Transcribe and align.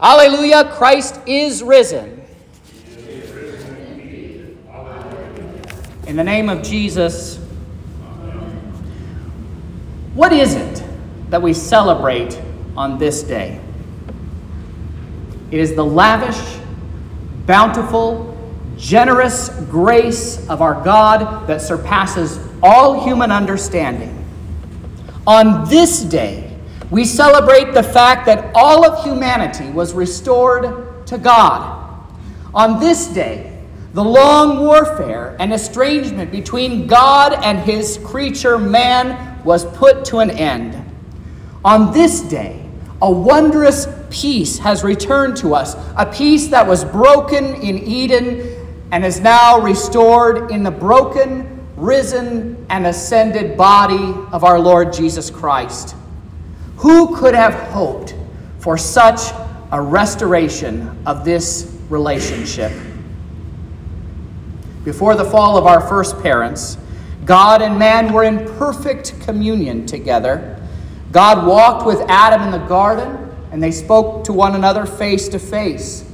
Alleluia, 0.00 0.64
Christ 0.72 1.20
is 1.26 1.62
risen. 1.62 2.22
In 6.06 6.16
the 6.16 6.24
name 6.24 6.48
of 6.48 6.62
Jesus, 6.62 7.38
what 10.14 10.32
is 10.32 10.54
it 10.54 10.84
that 11.30 11.40
we 11.40 11.52
celebrate 11.52 12.40
on 12.76 12.98
this 12.98 13.22
day? 13.22 13.60
It 15.50 15.60
is 15.60 15.74
the 15.74 15.84
lavish, 15.84 16.60
bountiful, 17.46 18.36
generous 18.76 19.48
grace 19.70 20.48
of 20.48 20.60
our 20.60 20.82
God 20.84 21.46
that 21.46 21.62
surpasses 21.62 22.38
all 22.62 23.04
human 23.04 23.30
understanding. 23.30 24.24
On 25.26 25.68
this 25.68 26.02
day, 26.02 26.43
we 26.90 27.04
celebrate 27.04 27.72
the 27.72 27.82
fact 27.82 28.26
that 28.26 28.50
all 28.54 28.84
of 28.84 29.04
humanity 29.04 29.70
was 29.70 29.92
restored 29.94 31.06
to 31.06 31.18
God. 31.18 31.80
On 32.54 32.78
this 32.78 33.06
day, 33.08 33.62
the 33.94 34.04
long 34.04 34.60
warfare 34.60 35.36
and 35.38 35.52
estrangement 35.52 36.30
between 36.30 36.86
God 36.86 37.32
and 37.44 37.58
his 37.58 37.98
creature 38.04 38.58
man 38.58 39.42
was 39.44 39.64
put 39.64 40.04
to 40.06 40.18
an 40.18 40.30
end. 40.30 40.76
On 41.64 41.92
this 41.92 42.20
day, 42.22 42.64
a 43.00 43.10
wondrous 43.10 43.86
peace 44.10 44.58
has 44.58 44.82
returned 44.82 45.36
to 45.38 45.54
us, 45.54 45.76
a 45.96 46.06
peace 46.06 46.48
that 46.48 46.66
was 46.66 46.84
broken 46.84 47.44
in 47.56 47.78
Eden 47.78 48.66
and 48.92 49.04
is 49.04 49.20
now 49.20 49.60
restored 49.60 50.50
in 50.50 50.62
the 50.62 50.70
broken, 50.70 51.66
risen, 51.76 52.64
and 52.70 52.86
ascended 52.86 53.56
body 53.56 54.14
of 54.32 54.44
our 54.44 54.58
Lord 54.58 54.92
Jesus 54.92 55.30
Christ. 55.30 55.96
Who 56.76 57.16
could 57.16 57.34
have 57.34 57.54
hoped 57.70 58.14
for 58.58 58.76
such 58.76 59.32
a 59.70 59.80
restoration 59.80 60.96
of 61.06 61.24
this 61.24 61.78
relationship? 61.88 62.72
Before 64.84 65.14
the 65.14 65.24
fall 65.24 65.56
of 65.56 65.66
our 65.66 65.80
first 65.80 66.20
parents, 66.20 66.76
God 67.24 67.62
and 67.62 67.78
man 67.78 68.12
were 68.12 68.24
in 68.24 68.44
perfect 68.58 69.18
communion 69.22 69.86
together. 69.86 70.60
God 71.10 71.46
walked 71.46 71.86
with 71.86 72.00
Adam 72.08 72.42
in 72.42 72.50
the 72.50 72.66
garden, 72.66 73.30
and 73.50 73.62
they 73.62 73.70
spoke 73.70 74.24
to 74.24 74.32
one 74.32 74.54
another 74.54 74.84
face 74.84 75.28
to 75.28 75.38
face. 75.38 76.10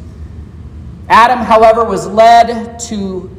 Adam, 1.09 1.39
however, 1.39 1.84
was 1.84 2.06
led 2.06 2.79
to 2.79 3.37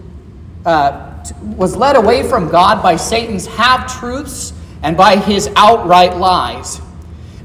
uh, 0.65 1.07
was 1.41 1.75
led 1.75 1.95
away 1.95 2.27
from 2.27 2.49
God 2.49 2.83
by 2.83 2.95
Satan's 2.95 3.45
half 3.45 3.99
truths 3.99 4.53
and 4.83 4.97
by 4.97 5.15
his 5.15 5.49
outright 5.55 6.17
lies. 6.17 6.81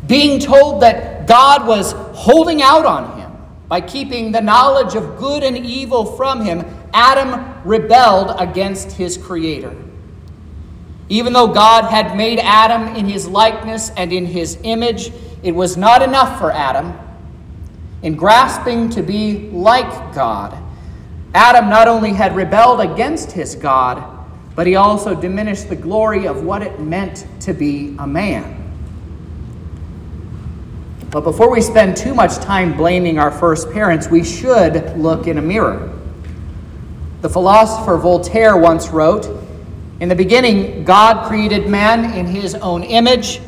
Being 0.07 0.39
told 0.39 0.83
that 0.83 1.27
God 1.27 1.67
was 1.67 1.93
holding 2.15 2.63
out 2.63 2.87
on 2.87 3.19
him 3.19 3.33
by 3.69 3.81
keeping 3.81 4.31
the 4.31 4.41
knowledge 4.41 4.95
of 4.95 5.19
good 5.19 5.43
and 5.43 5.57
evil 5.57 6.05
from 6.17 6.45
him, 6.45 6.65
Adam 6.93 7.63
rebelled 7.65 8.35
against 8.39 8.93
his 8.93 9.19
Creator. 9.19 9.75
Even 11.09 11.33
though 11.33 11.49
God 11.49 11.85
had 11.85 12.17
made 12.17 12.39
Adam 12.39 12.95
in 12.97 13.07
his 13.07 13.29
likeness 13.29 13.91
and 13.97 14.13
in 14.13 14.27
his 14.27 14.59
image, 14.63 15.13
it 15.43 15.53
was 15.53 15.77
not 15.77 16.03
enough 16.03 16.39
for 16.39 16.51
Adam. 16.51 16.97
In 18.03 18.15
grasping 18.17 18.89
to 18.91 19.03
be 19.03 19.51
like 19.51 20.15
God, 20.15 20.57
Adam 21.35 21.69
not 21.69 21.89
only 21.89 22.13
had 22.13 22.35
rebelled 22.35 22.81
against 22.81 23.33
his 23.33 23.55
God, 23.55 24.03
but 24.55 24.67
he 24.67 24.77
also 24.77 25.15
diminished 25.15 25.69
the 25.69 25.77
glory 25.77 26.27
of 26.27 26.45
what 26.45 26.63
it 26.63 26.81
meant 26.81 27.27
to 27.41 27.53
be 27.53 27.95
a 27.99 28.07
man. 28.07 28.66
But 31.11 31.21
before 31.23 31.51
we 31.51 31.61
spend 31.61 31.97
too 31.97 32.15
much 32.15 32.37
time 32.37 32.77
blaming 32.77 33.19
our 33.19 33.31
first 33.31 33.71
parents, 33.71 34.09
we 34.09 34.25
should 34.25 34.97
look 34.99 35.27
in 35.27 35.39
a 35.39 35.43
mirror. 35.43 35.93
The 37.23 37.29
philosopher 37.29 37.97
Voltaire 37.97 38.57
once 38.57 38.89
wrote 38.89 39.29
In 40.01 40.09
the 40.09 40.15
beginning, 40.15 40.85
God 40.85 41.27
created 41.27 41.69
man 41.69 42.17
in 42.17 42.27
his 42.27 42.55
own 42.57 42.83
image, 42.83 43.41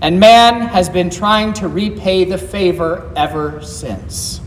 and 0.00 0.20
man 0.20 0.60
has 0.68 0.88
been 0.88 1.10
trying 1.10 1.52
to 1.54 1.68
repay 1.68 2.24
the 2.24 2.38
favor 2.38 3.10
ever 3.16 3.60
since. 3.62 4.40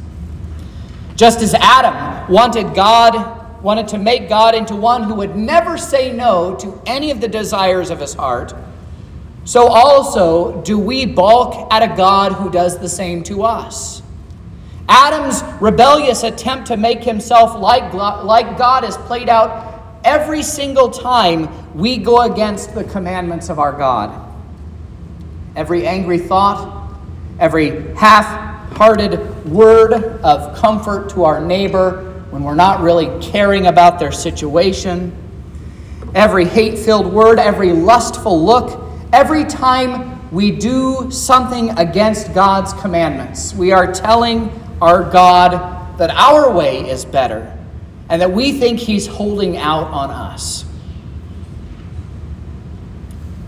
Just 1.16 1.42
as 1.42 1.54
Adam 1.56 2.32
wanted 2.32 2.74
God 2.74 3.40
wanted 3.62 3.88
to 3.90 3.98
make 3.98 4.30
God 4.30 4.56
into 4.56 4.76
one 4.76 5.04
who 5.04 5.16
would 5.16 5.36
never 5.36 5.78
say 5.78 6.14
no 6.14 6.56
to 6.56 6.82
any 6.86 7.12
of 7.12 7.20
the 7.20 7.28
desires 7.28 7.90
of 7.90 8.00
his 8.00 8.14
heart, 8.14 8.54
so 9.50 9.66
also 9.66 10.62
do 10.62 10.78
we 10.78 11.08
balk 11.08 11.74
at 11.74 11.82
a 11.82 11.96
God 11.98 12.34
who 12.34 12.52
does 12.52 12.78
the 12.78 12.88
same 12.88 13.24
to 13.24 13.42
us. 13.42 14.04
Adam's 14.88 15.42
rebellious 15.60 16.22
attempt 16.22 16.68
to 16.68 16.78
make 16.78 17.04
himself 17.04 17.60
like, 17.60 17.92
like 17.92 18.60
God 18.60 18.84
is 18.84 18.96
played 18.96 19.28
out 19.28 19.82
every 20.04 20.44
single 20.44 20.92
time 20.92 21.50
we 21.76 21.98
go 21.98 22.32
against 22.32 22.76
the 22.76 22.84
commandments 22.84 23.50
of 23.50 23.58
our 23.58 23.72
God. 23.72 24.32
Every 25.56 25.88
angry 25.88 26.20
thought, 26.20 26.94
every 27.40 27.92
half 27.96 28.72
hearted 28.74 29.50
word 29.50 29.94
of 30.22 30.56
comfort 30.60 31.10
to 31.14 31.24
our 31.24 31.44
neighbor 31.44 32.24
when 32.30 32.44
we're 32.44 32.54
not 32.54 32.82
really 32.82 33.10
caring 33.20 33.66
about 33.66 33.98
their 33.98 34.12
situation, 34.12 35.12
every 36.14 36.46
hate 36.46 36.78
filled 36.78 37.12
word, 37.12 37.40
every 37.40 37.74
lustful 37.74 38.46
look, 38.46 38.86
Every 39.12 39.44
time 39.44 40.30
we 40.32 40.52
do 40.52 41.10
something 41.10 41.72
against 41.80 42.34
God's 42.34 42.74
commandments, 42.74 43.56
we 43.56 43.72
are 43.72 43.92
telling 43.92 44.52
our 44.82 45.10
God 45.10 45.98
that 45.98 46.12
our 46.12 46.54
way 46.54 46.88
is 46.88 47.06
better 47.06 47.58
and 48.10 48.22
that 48.22 48.32
we 48.32 48.52
think 48.52 48.80
He's 48.80 49.08
holding 49.08 49.58
out 49.58 49.88
on 49.88 50.12
us. 50.12 50.66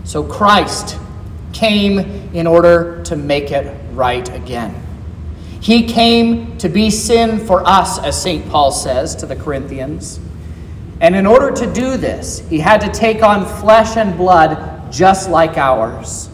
So 0.04 0.24
Christ 0.24 0.98
came 1.52 1.98
in 2.34 2.46
order 2.46 3.02
to 3.04 3.14
make 3.14 3.52
it 3.52 3.74
right 3.92 4.28
again. 4.34 4.74
He 5.60 5.86
came 5.86 6.58
to 6.58 6.68
be 6.68 6.90
sin 6.90 7.38
for 7.46 7.64
us, 7.64 8.00
as 8.00 8.20
St. 8.20 8.48
Paul 8.50 8.72
says 8.72 9.14
to 9.16 9.26
the 9.26 9.36
Corinthians. 9.36 10.18
And 11.00 11.14
in 11.14 11.24
order 11.24 11.52
to 11.52 11.72
do 11.72 11.96
this, 11.96 12.40
he 12.48 12.58
had 12.58 12.80
to 12.80 12.90
take 12.90 13.22
on 13.22 13.46
flesh 13.60 13.96
and 13.96 14.16
blood 14.16 14.71
just 14.92 15.28
like 15.28 15.56
ours. 15.56 16.28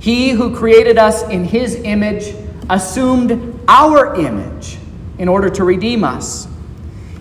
He 0.00 0.30
who 0.30 0.56
created 0.56 0.98
us 0.98 1.22
in 1.24 1.44
his 1.44 1.74
image 1.74 2.34
assumed 2.70 3.58
our 3.68 4.14
image 4.14 4.78
in 5.18 5.28
order 5.28 5.50
to 5.50 5.64
redeem 5.64 6.04
us. 6.04 6.46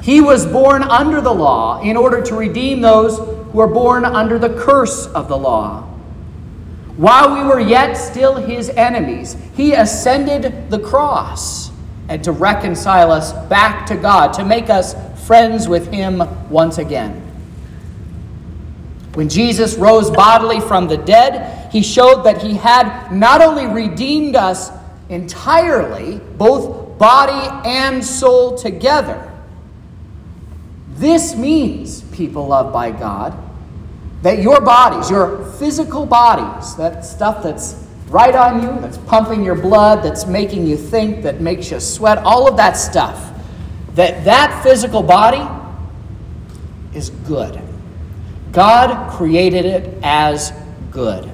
He 0.04 0.22
was 0.22 0.46
born 0.46 0.84
under 0.84 1.20
the 1.20 1.34
law 1.34 1.82
in 1.82 1.98
order 1.98 2.22
to 2.22 2.36
redeem 2.36 2.80
those 2.82 3.18
who 3.52 3.60
are 3.60 3.68
born 3.68 4.06
under 4.06 4.38
the 4.38 4.54
curse 4.54 5.08
of 5.08 5.28
the 5.28 5.38
law. 5.38 5.82
While 6.96 7.34
we 7.34 7.44
were 7.44 7.60
yet 7.60 7.96
still 7.96 8.36
his 8.36 8.70
enemies, 8.70 9.36
he 9.56 9.74
ascended 9.74 10.70
the 10.70 10.80
cross 10.80 11.72
and 12.08 12.24
to 12.24 12.32
reconcile 12.32 13.12
us 13.12 13.34
back 13.48 13.88
to 13.88 13.96
God, 13.96 14.32
to 14.34 14.46
make 14.46 14.70
us 14.70 14.96
friends 15.26 15.68
with 15.68 15.92
him 15.92 16.22
once 16.50 16.78
again. 16.78 17.25
When 19.16 19.30
Jesus 19.30 19.76
rose 19.76 20.12
bodily 20.12 20.60
from 20.60 20.88
the 20.88 20.98
dead, 20.98 21.72
he 21.72 21.82
showed 21.82 22.24
that 22.24 22.42
he 22.42 22.54
had 22.54 23.12
not 23.12 23.42
only 23.42 23.66
redeemed 23.66 24.36
us 24.36 24.72
entirely, 25.10 26.20
both 26.38 26.98
body 26.98 27.50
and 27.68 28.04
soul 28.04 28.58
together. 28.58 29.32
This 30.96 31.34
means, 31.34 32.02
people 32.02 32.48
loved 32.48 32.74
by 32.74 32.92
God, 32.92 33.42
that 34.22 34.40
your 34.40 34.60
bodies, 34.60 35.10
your 35.10 35.46
physical 35.54 36.06
bodies, 36.06 36.76
that 36.76 37.06
stuff 37.06 37.42
that's 37.42 37.86
right 38.10 38.36
on 38.36 38.62
you, 38.62 38.82
that's 38.82 38.98
pumping 38.98 39.44
your 39.44 39.56
blood, 39.56 40.04
that's 40.04 40.26
making 40.26 40.68
you 40.68 40.76
think, 40.76 41.24
that 41.24 41.40
makes 41.40 41.72
you 41.72 41.80
sweat, 41.80 42.18
all 42.18 42.50
of 42.50 42.58
that 42.58 42.74
stuff, 42.74 43.32
that 43.94 44.26
that 44.26 44.62
physical 44.62 45.04
body 45.04 45.48
is 46.94 47.10
good. 47.10 47.62
God 48.56 49.12
created 49.12 49.66
it 49.66 50.00
as 50.02 50.54
good. 50.90 51.30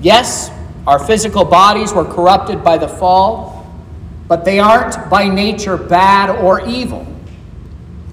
Yes, 0.00 0.50
our 0.84 0.98
physical 0.98 1.44
bodies 1.44 1.92
were 1.92 2.04
corrupted 2.04 2.64
by 2.64 2.76
the 2.76 2.88
fall, 2.88 3.72
but 4.26 4.44
they 4.44 4.58
aren't 4.58 5.08
by 5.08 5.28
nature 5.28 5.76
bad 5.76 6.30
or 6.30 6.66
evil. 6.66 7.06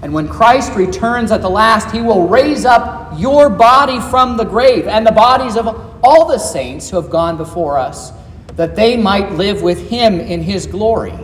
And 0.03 0.13
when 0.13 0.27
Christ 0.27 0.75
returns 0.75 1.31
at 1.31 1.41
the 1.41 1.49
last, 1.49 1.91
he 1.91 1.99
will 2.01 2.27
raise 2.27 2.63
up 2.63 3.13
your 3.17 3.49
body 3.49 3.99
from 4.11 4.37
the 4.37 4.43
grave 4.43 4.85
and 4.87 5.05
the 5.07 5.11
bodies 5.11 5.57
of 5.57 5.67
all 6.03 6.27
the 6.27 6.37
saints 6.37 6.91
who 6.91 6.97
have 7.01 7.09
gone 7.09 7.37
before 7.37 7.79
us, 7.79 8.11
that 8.55 8.75
they 8.75 8.95
might 8.95 9.31
live 9.31 9.63
with 9.63 9.89
him 9.89 10.19
in 10.19 10.43
his 10.43 10.67
glory. 10.67 11.17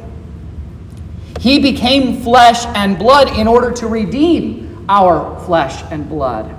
He 1.39 1.59
became 1.59 2.21
flesh 2.24 2.65
and 2.68 2.97
blood 2.97 3.38
in 3.38 3.47
order 3.47 3.71
to 3.74 3.88
redeem 3.88 4.62
our 4.89 5.39
flesh 5.45 5.83
and 5.91 6.07
blood. 6.07 6.56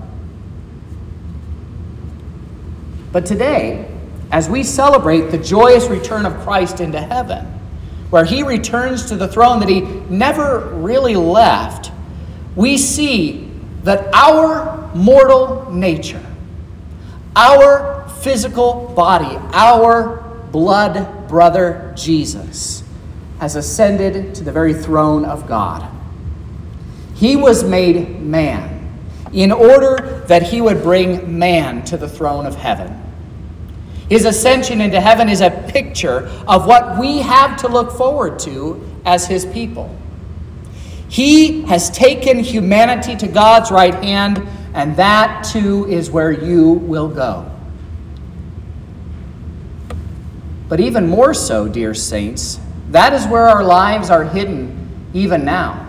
But 3.12 3.26
today, 3.26 3.90
as 4.32 4.48
we 4.48 4.64
celebrate 4.64 5.30
the 5.30 5.38
joyous 5.38 5.86
return 5.86 6.26
of 6.26 6.36
Christ 6.40 6.80
into 6.80 7.00
heaven, 7.00 7.46
where 8.10 8.24
he 8.24 8.42
returns 8.42 9.06
to 9.06 9.16
the 9.16 9.28
throne 9.28 9.60
that 9.60 9.68
he 9.68 9.80
never 9.80 10.70
really 10.74 11.16
left, 11.16 11.92
we 12.56 12.76
see 12.76 13.50
that 13.84 14.12
our 14.14 14.92
mortal 14.94 15.70
nature, 15.70 16.24
our 17.36 18.08
physical 18.20 18.92
body, 18.96 19.36
our 19.52 20.22
blood 20.50 21.28
brother 21.28 21.92
Jesus, 21.96 22.82
has 23.38 23.56
ascended 23.56 24.34
to 24.34 24.44
the 24.44 24.52
very 24.52 24.74
throne 24.74 25.24
of 25.24 25.46
God. 25.46 25.93
He 27.14 27.36
was 27.36 27.64
made 27.64 28.20
man 28.20 28.98
in 29.32 29.50
order 29.50 30.24
that 30.28 30.42
he 30.42 30.60
would 30.60 30.82
bring 30.82 31.38
man 31.38 31.84
to 31.86 31.96
the 31.96 32.08
throne 32.08 32.46
of 32.46 32.54
heaven. 32.54 33.00
His 34.08 34.24
ascension 34.24 34.80
into 34.80 35.00
heaven 35.00 35.28
is 35.28 35.40
a 35.40 35.50
picture 35.50 36.28
of 36.46 36.66
what 36.66 36.98
we 36.98 37.18
have 37.18 37.56
to 37.58 37.68
look 37.68 37.92
forward 37.92 38.38
to 38.40 38.84
as 39.04 39.26
his 39.26 39.46
people. 39.46 39.94
He 41.08 41.62
has 41.62 41.90
taken 41.90 42.38
humanity 42.38 43.16
to 43.16 43.28
God's 43.28 43.70
right 43.70 43.94
hand, 43.94 44.46
and 44.74 44.96
that 44.96 45.44
too 45.44 45.86
is 45.86 46.10
where 46.10 46.32
you 46.32 46.72
will 46.72 47.08
go. 47.08 47.50
But 50.68 50.80
even 50.80 51.08
more 51.08 51.34
so, 51.34 51.68
dear 51.68 51.94
saints, 51.94 52.58
that 52.90 53.12
is 53.12 53.26
where 53.26 53.48
our 53.48 53.62
lives 53.62 54.10
are 54.10 54.24
hidden 54.24 55.10
even 55.12 55.44
now. 55.44 55.83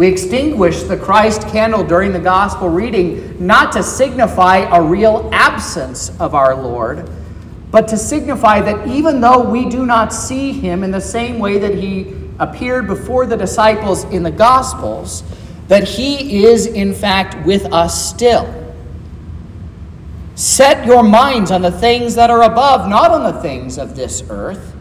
We 0.00 0.08
extinguish 0.08 0.84
the 0.84 0.96
Christ 0.96 1.42
candle 1.48 1.84
during 1.84 2.14
the 2.14 2.20
gospel 2.20 2.70
reading 2.70 3.36
not 3.46 3.70
to 3.72 3.82
signify 3.82 4.60
a 4.74 4.82
real 4.82 5.28
absence 5.30 6.18
of 6.18 6.34
our 6.34 6.54
Lord, 6.54 7.10
but 7.70 7.86
to 7.88 7.98
signify 7.98 8.62
that 8.62 8.88
even 8.88 9.20
though 9.20 9.42
we 9.42 9.68
do 9.68 9.84
not 9.84 10.14
see 10.14 10.52
him 10.52 10.84
in 10.84 10.90
the 10.90 11.02
same 11.02 11.38
way 11.38 11.58
that 11.58 11.74
he 11.74 12.14
appeared 12.38 12.86
before 12.86 13.26
the 13.26 13.36
disciples 13.36 14.04
in 14.04 14.22
the 14.22 14.30
gospels, 14.30 15.22
that 15.68 15.86
he 15.86 16.46
is 16.46 16.64
in 16.64 16.94
fact 16.94 17.44
with 17.44 17.70
us 17.70 18.08
still. 18.08 18.74
Set 20.34 20.86
your 20.86 21.02
minds 21.02 21.50
on 21.50 21.60
the 21.60 21.70
things 21.70 22.14
that 22.14 22.30
are 22.30 22.44
above, 22.44 22.88
not 22.88 23.10
on 23.10 23.34
the 23.34 23.38
things 23.42 23.76
of 23.76 23.96
this 23.96 24.22
earth, 24.30 24.74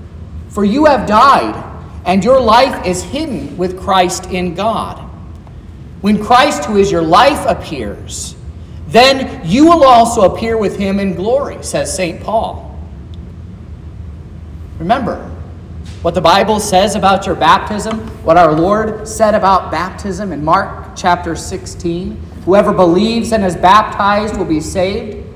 for 0.48 0.64
you 0.64 0.86
have 0.86 1.06
died 1.06 1.62
and 2.06 2.24
your 2.24 2.40
life 2.40 2.86
is 2.86 3.04
hidden 3.04 3.58
with 3.58 3.78
Christ 3.78 4.28
in 4.28 4.56
God. 4.56 5.08
When 6.02 6.24
Christ, 6.24 6.66
who 6.66 6.78
is 6.78 6.92
your 6.92 7.02
life, 7.02 7.46
appears, 7.46 8.36
then 8.88 9.46
you 9.46 9.66
will 9.66 9.84
also 9.84 10.34
appear 10.34 10.58
with 10.58 10.78
him 10.78 11.00
in 11.00 11.16
glory, 11.16 11.62
says 11.62 11.94
St. 11.94 12.22
Paul. 12.22 12.80
Remember 14.80 15.30
what 16.02 16.16
the 16.16 16.22
Bible 16.22 16.60
says 16.60 16.96
about 16.96 17.26
your 17.26 17.36
baptism, 17.36 18.00
what 18.24 18.38
our 18.38 18.54
Lord 18.54 19.08
said 19.08 19.36
about 19.36 19.72
baptism 19.72 20.32
in 20.32 20.44
Mark 20.44 20.96
chapter 20.96 21.36
16. 21.36 22.16
Whoever 22.46 22.72
believes 22.72 23.34
and 23.34 23.44
is 23.44 23.56
baptized 23.56 24.38
will 24.38 24.46
be 24.46 24.62
saved. 24.62 25.28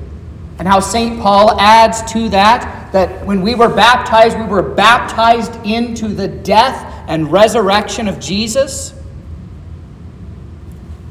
And 0.59 0.67
how 0.67 0.79
St. 0.79 1.21
Paul 1.21 1.59
adds 1.59 2.01
to 2.13 2.29
that 2.29 2.91
that 2.93 3.25
when 3.25 3.41
we 3.41 3.55
were 3.55 3.69
baptized, 3.69 4.37
we 4.37 4.45
were 4.45 4.61
baptized 4.61 5.53
into 5.65 6.07
the 6.07 6.27
death 6.27 7.03
and 7.07 7.31
resurrection 7.31 8.07
of 8.07 8.19
Jesus. 8.19 8.93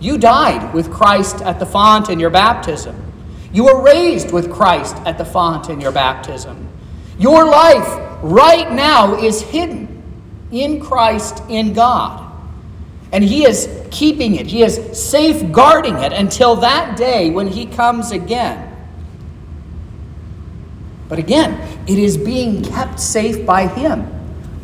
You 0.03 0.19
died 0.19 0.75
with 0.75 0.93
Christ 0.93 1.43
at 1.43 1.61
the 1.61 1.67
font 1.67 2.09
in 2.09 2.19
your 2.19 2.29
baptism. 2.29 2.97
You 3.53 3.67
were 3.67 3.85
raised 3.85 4.33
with 4.33 4.53
Christ 4.53 4.97
at 5.07 5.17
the 5.17 5.25
font 5.25 5.71
in 5.71 5.81
your 5.81 5.93
baptism. 5.93 6.69
Your 7.21 7.45
life 7.45 8.21
right 8.21 8.73
now 8.73 9.15
is 9.15 9.43
hidden 9.43 10.03
in 10.51 10.81
Christ 10.81 11.45
in 11.49 11.73
God. 11.73 12.33
And 13.13 13.23
He 13.23 13.45
is 13.47 13.87
keeping 13.93 14.35
it, 14.35 14.49
He 14.49 14.65
is 14.65 15.01
safeguarding 15.01 15.99
it 15.99 16.13
until 16.13 16.57
that 16.57 16.97
day 16.97 17.31
when 17.31 17.47
He 17.47 17.67
comes 17.67 18.11
again. 18.11 18.77
But 21.09 21.21
again, 21.21 21.61
it 21.87 21.99
is 22.01 22.19
being 22.19 22.65
kept 22.65 22.99
safe 22.99 23.47
by 23.47 23.69
Him, 23.69 24.01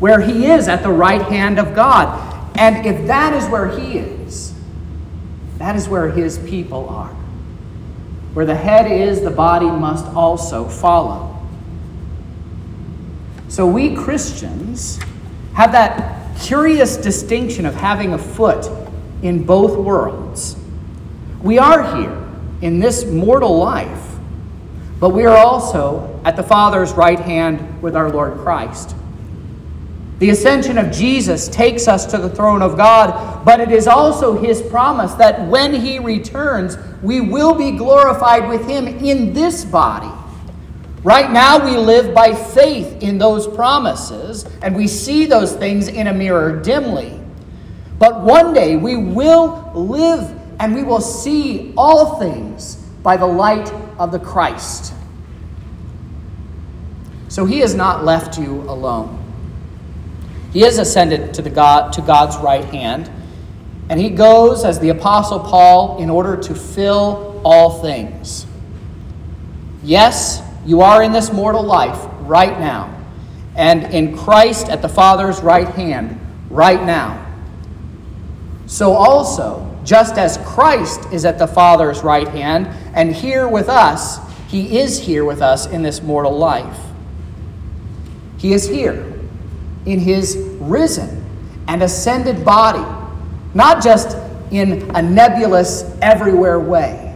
where 0.00 0.20
He 0.20 0.46
is 0.46 0.67
at 0.67 0.82
the 0.82 0.91
right 0.91 1.23
hand 1.23 1.61
of 1.61 1.76
God. 1.76 2.56
And 2.58 2.84
if 2.84 3.06
that 3.06 3.34
is 3.34 3.49
where 3.50 3.69
He 3.79 3.99
is, 3.99 4.18
that 5.58 5.76
is 5.76 5.88
where 5.88 6.08
His 6.10 6.38
people 6.38 6.88
are. 6.88 7.14
Where 8.34 8.46
the 8.46 8.55
head 8.55 8.90
is, 8.90 9.20
the 9.20 9.31
body 9.31 9.66
must 9.66 10.06
also 10.06 10.69
follow. 10.69 11.37
So 13.49 13.66
we 13.66 13.94
Christians 13.94 15.00
have 15.55 15.72
that 15.72 16.38
curious 16.40 16.96
distinction 16.96 17.66
of 17.66 17.75
having 17.75 18.14
a 18.14 18.19
foot 18.19 18.70
in 19.22 19.44
both 19.44 19.76
worlds. 19.76 20.56
We 21.43 21.58
are 21.58 21.96
here 21.96 22.25
in 22.60 22.78
this 22.78 23.05
mortal 23.05 23.58
life 23.58 24.08
but 25.00 25.10
we 25.10 25.25
are 25.26 25.37
also 25.37 26.20
at 26.25 26.37
the 26.37 26.43
Father's 26.43 26.93
right 26.93 27.19
hand 27.19 27.82
with 27.82 27.94
our 27.94 28.10
Lord 28.10 28.38
Christ. 28.38 28.96
The 30.19 30.31
ascension 30.31 30.79
of 30.79 30.91
Jesus 30.91 31.49
takes 31.49 31.87
us 31.87 32.05
to 32.06 32.19
the 32.19 32.29
throne 32.29 32.61
of 32.61 32.76
God, 32.76 33.44
but 33.44 33.61
it 33.61 33.70
is 33.70 33.87
also 33.87 34.37
his 34.37 34.61
promise 34.61 35.15
that 35.15 35.47
when 35.49 35.73
he 35.73 36.00
returns, 36.00 36.76
we 37.03 37.20
will 37.20 37.55
be 37.55 37.70
glorified 37.70 38.49
with 38.49 38.67
him 38.69 38.88
in 38.88 39.32
this 39.32 39.65
body. 39.65 40.11
Right 41.05 41.31
now, 41.31 41.65
we 41.65 41.76
live 41.76 42.12
by 42.12 42.35
faith 42.35 43.00
in 43.00 43.19
those 43.19 43.47
promises, 43.47 44.44
and 44.62 44.75
we 44.75 44.88
see 44.88 45.26
those 45.26 45.55
things 45.55 45.87
in 45.87 46.09
a 46.09 46.12
mirror 46.12 46.61
dimly. 46.61 47.20
But 48.00 48.23
one 48.23 48.53
day, 48.53 48.76
we 48.76 48.97
will 48.97 49.70
live 49.75 50.37
and 50.61 50.75
we 50.75 50.82
will 50.82 51.00
see 51.00 51.73
all 51.76 52.19
things 52.19 52.76
by 53.05 53.17
the 53.17 53.26
light 53.26 53.73
of 53.99 54.11
the 54.11 54.19
Christ. 54.19 54.93
So 57.29 57.44
he 57.44 57.61
has 57.61 57.75
not 57.75 58.05
left 58.05 58.38
you 58.38 58.62
alone. 58.62 59.18
He 60.53 60.65
is 60.65 60.79
ascended 60.79 61.35
to, 61.35 61.43
the 61.43 61.50
God, 61.50 61.93
to 61.95 62.00
God's 62.00 62.37
right 62.39 62.65
hand, 62.65 63.11
and 63.91 64.00
he 64.00 64.11
goes 64.11 64.65
as 64.65 64.79
the 64.79 64.91
Apostle 64.91 65.41
Paul 65.41 65.99
in 66.00 66.11
order 66.11 66.37
to 66.37 66.55
fill 66.55 67.41
all 67.45 67.83
things. 67.83 68.47
Yes, 69.83 70.43
you 70.65 70.81
are 70.81 71.03
in 71.03 71.12
this 71.12 71.33
mortal 71.33 71.62
life 71.62 71.99
right 72.21 72.59
now, 72.59 72.95
and 73.56 73.95
in 73.95 74.17
Christ 74.17 74.69
at 74.69 74.83
the 74.83 74.89
Father's 74.89 75.41
right 75.41 75.69
hand 75.69 76.19
right 76.51 76.82
now. 76.82 77.27
So 78.67 78.93
also, 78.93 79.65
just 79.84 80.17
as 80.17 80.39
Christ 80.39 81.01
is 81.13 81.25
at 81.25 81.39
the 81.39 81.46
Father's 81.46 82.03
right 82.03 82.29
hand 82.29 82.69
and 82.94 83.15
here 83.15 83.49
with 83.49 83.69
us, 83.69 84.19
he 84.49 84.79
is 84.79 84.99
here 85.01 85.25
with 85.25 85.41
us 85.41 85.67
in 85.67 85.82
this 85.82 86.03
mortal 86.03 86.37
life. 86.37 86.79
He 88.37 88.53
is 88.53 88.69
here 88.69 89.18
in 89.89 89.99
his 89.99 90.37
risen 90.61 91.25
and 91.67 91.83
ascended 91.83 92.45
body, 92.45 92.85
not 93.55 93.83
just 93.83 94.17
in 94.51 94.95
a 94.95 95.03
nebulous, 95.03 95.97
everywhere 96.03 96.61
way, 96.61 97.15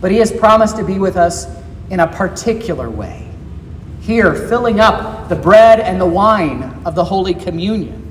but 0.00 0.10
he 0.10 0.18
has 0.18 0.32
promised 0.32 0.76
to 0.76 0.84
be 0.84 0.98
with 0.98 1.16
us 1.16 1.46
in 1.90 2.00
a 2.00 2.06
particular 2.06 2.88
way. 2.88 3.28
Here, 4.00 4.34
filling 4.34 4.80
up 4.80 5.28
the 5.28 5.36
bread 5.36 5.80
and 5.80 6.00
the 6.00 6.06
wine 6.06 6.82
of 6.84 6.94
the 6.94 7.04
Holy 7.04 7.34
Communion 7.34 8.04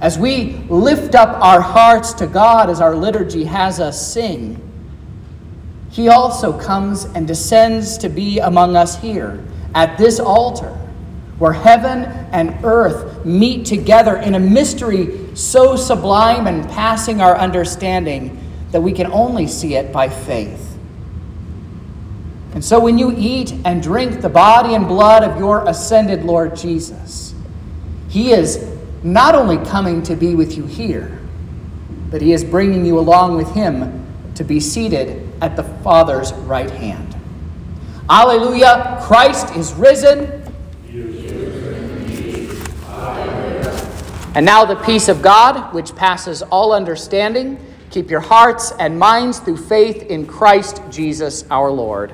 as 0.00 0.18
we 0.18 0.52
lift 0.68 1.14
up 1.14 1.42
our 1.42 1.60
hearts 1.60 2.14
to 2.14 2.26
God 2.26 2.70
as 2.70 2.80
our 2.80 2.96
liturgy 2.96 3.44
has 3.44 3.80
us 3.80 4.12
sing, 4.12 4.58
He 5.90 6.08
also 6.08 6.58
comes 6.58 7.04
and 7.04 7.28
descends 7.28 7.98
to 7.98 8.08
be 8.08 8.38
among 8.38 8.76
us 8.76 8.98
here 9.00 9.44
at 9.74 9.98
this 9.98 10.18
altar 10.18 10.79
where 11.40 11.52
heaven 11.52 12.04
and 12.30 12.64
earth 12.64 13.24
meet 13.24 13.66
together 13.66 14.16
in 14.16 14.36
a 14.36 14.38
mystery 14.38 15.34
so 15.34 15.74
sublime 15.74 16.46
and 16.46 16.68
passing 16.70 17.20
our 17.20 17.36
understanding 17.36 18.38
that 18.70 18.80
we 18.80 18.92
can 18.92 19.10
only 19.10 19.48
see 19.48 19.74
it 19.74 19.92
by 19.92 20.08
faith. 20.08 20.78
And 22.54 22.64
so 22.64 22.78
when 22.78 22.98
you 22.98 23.12
eat 23.16 23.52
and 23.64 23.82
drink 23.82 24.20
the 24.20 24.28
body 24.28 24.74
and 24.74 24.86
blood 24.86 25.24
of 25.24 25.38
your 25.38 25.68
ascended 25.68 26.24
Lord 26.24 26.54
Jesus, 26.54 27.34
He 28.08 28.32
is 28.32 28.78
not 29.02 29.34
only 29.34 29.56
coming 29.68 30.02
to 30.04 30.14
be 30.14 30.34
with 30.34 30.56
you 30.56 30.66
here, 30.66 31.18
but 32.10 32.20
he 32.20 32.32
is 32.32 32.44
bringing 32.44 32.84
you 32.84 32.98
along 32.98 33.36
with 33.36 33.50
him 33.54 34.06
to 34.34 34.44
be 34.44 34.60
seated 34.60 35.26
at 35.40 35.56
the 35.56 35.62
Father's 35.62 36.32
right 36.32 36.70
hand. 36.70 37.16
Alleluia! 38.08 38.98
Christ 39.02 39.54
is 39.54 39.72
risen. 39.74 40.39
And 44.32 44.46
now 44.46 44.64
the 44.64 44.76
peace 44.76 45.08
of 45.08 45.22
God, 45.22 45.74
which 45.74 45.94
passes 45.96 46.42
all 46.42 46.72
understanding, 46.72 47.58
keep 47.90 48.10
your 48.10 48.20
hearts 48.20 48.72
and 48.78 48.96
minds 48.96 49.40
through 49.40 49.56
faith 49.56 50.04
in 50.04 50.24
Christ 50.24 50.82
Jesus 50.88 51.44
our 51.50 51.70
Lord. 51.70 52.12